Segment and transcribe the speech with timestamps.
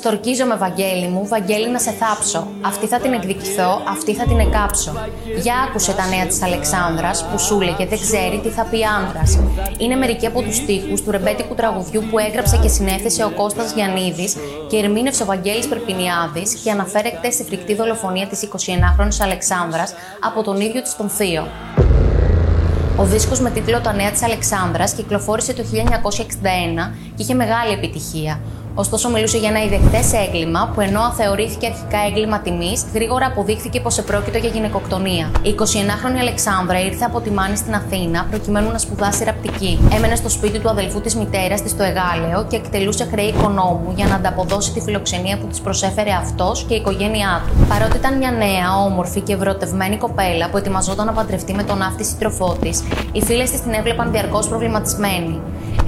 [0.00, 2.46] Στορκίζομαι, Βαγγέλη μου, Βαγγέλη να σε θάψω.
[2.60, 4.92] Αυτή θα την εκδικηθώ, αυτή θα την εκάψω.
[5.42, 9.38] Για άκουσε τα νέα της Αλεξάνδρας που σου λέγε δεν ξέρει τι θα πει άνδρας.
[9.78, 14.36] Είναι μερικοί από τους στίχους του ρεμπέτικου τραγουδιού που έγραψε και συνέθεσε ο Κώστας Γιαννίδης
[14.68, 20.60] και ερμήνευσε ο Βαγγέλης Περπινιάδης και αναφέρεται στη φρικτή δολοφονία της 29χρονη Αλεξάνδρας από τον
[20.60, 21.46] ίδιο της τον Θείο.
[22.96, 28.40] Ο δίσκος με τίτλο «Τα νέα της Αλεξάνδρας» κυκλοφόρησε το 1961 και είχε μεγάλη επιτυχία.
[28.82, 33.98] Ωστόσο, μιλούσε για ένα ιδεχτέ έγκλημα που ενώ θεωρήθηκε αρχικά έγκλημα τιμής, γρήγορα αποδείχθηκε πως
[33.98, 35.30] επρόκειτο για γυναικοκτονία.
[35.42, 39.78] Η 29χρονη Αλεξάνδρα ήρθε από τη Μάνη στην Αθήνα προκειμένου να σπουδάσει ραπτική.
[39.94, 44.06] Έμενε στο σπίτι του αδελφού της μητέρας της στο Εγάλεο και εκτελούσε χρέη οικονόμου για
[44.06, 47.66] να ανταποδώσει τη φιλοξενία που της προσέφερε αυτός και η οικογένειά του.
[47.68, 52.04] Παρότι ήταν μια νέα, όμορφη και ευρωτευμένη κοπέλα που ετοιμαζόταν να παντρευτεί με τον ναύτη
[52.04, 55.40] σύντροφό της, οι φίλες της την έβλεπαν διαρκώς προβληματισμένη.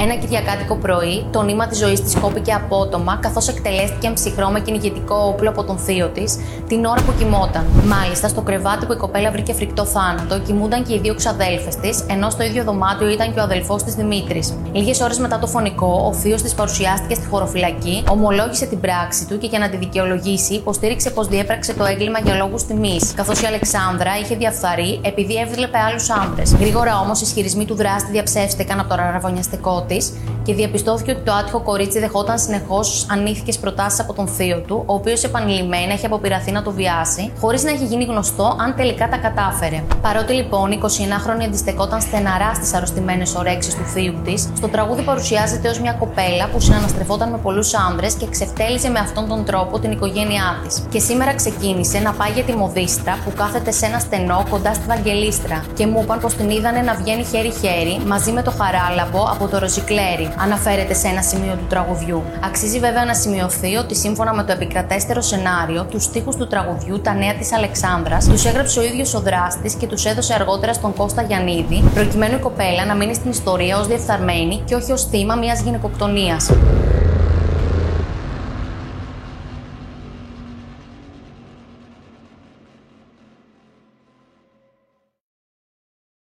[0.03, 5.15] Ένα Κυριακάτικο πρωί, το νήμα της ζωής της κόπηκε απότομα, καθώς εκτελέστηκε ψυχρό με κυνηγητικό
[5.15, 7.67] όπλο από τον θείο της την ώρα που κοιμόταν.
[7.87, 12.05] Μάλιστα, στο κρεβάτι που η κοπέλα βρήκε φρικτό θάνατο, κοιμούνταν και οι δύο ξαδέλφες της,
[12.09, 14.55] ενώ στο ίδιο δωμάτιο ήταν και ο αδελφός της Δημήτρης.
[14.73, 19.39] Λίγες ώρες μετά το φωνικό, ο θείος της παρουσιάστηκε στη χωροφυλακή, ομολόγησε την πράξη του
[19.39, 23.47] και για να τη δικαιολογήσει, υποστήριξε πως διέπραξε το έγκλημα για λόγους τιμής, καθώς η
[23.47, 26.55] Αλεξάνδρα είχε διαφθαρεί επειδή έβλεπε άλλους άντρες.
[26.55, 31.33] Γρήγορα όμως οι ισχυρισμοί του δράστη διαψεύστηκαν από το ραραβωνιαστικό της και διαπιστώθηκε ότι το
[31.33, 32.70] άτυχο κορίτσι δεχόταν συνεχώς
[33.11, 37.63] ανήθικε προτάσεις από τον θείο του, ο οποίος επανειλημμένα έχει αποπειραθεί να το βιάσει, χωρίς
[37.63, 39.83] να έχει γίνει γνωστό αν τελικά τα κατάφερε.
[40.03, 45.69] Παρότι λοιπόν η 29χρονη αντιστεκόταν στεναρά στις αρρωστημένες ορέξει του θείου της, στο τραγούδι παρουσιάζεται
[45.69, 49.91] ως μια κοπέλα που συναναστρεφόταν με πολλούς άνδρες και ξεφτέλιζε με αυτόν τον τρόπο την
[49.91, 50.83] οικογένειά της.
[50.91, 54.87] Και σήμερα ξεκίνησε να πάει για τη μοδίστρα που κάθεται σε ένα στενό κοντά στη
[54.87, 59.49] Βαγγελίστρα και μου είπαν πως την είδανε να βγαίνει χέρι-χέρι μαζί με το χαράλαμπο από
[59.49, 62.23] το Ροζικλέρι, αναφέρεται σε ένα σημείο του τραγουδιού.
[62.51, 67.15] Αξίζει βέβαια να σημειωθεί ότι σύμφωνα με το επικρατέστερο σενάριο, τους στίχους του τραγουδιού Τα
[67.15, 71.23] Νέα της Αλεξάνδρας τους έγραψε ο ίδιος ο δράστης και τους έδωσε αργότερα στον Κώστα
[71.23, 75.61] Γιαννίδη, προκειμένου η κοπέλα να μείνει στην ιστορία ως διεφθαρμένη και όχι ως θύμα μιας
[75.61, 76.51] γυναικοκτονίας.